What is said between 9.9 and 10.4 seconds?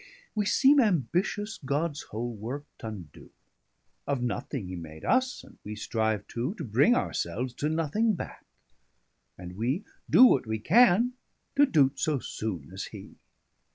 Doe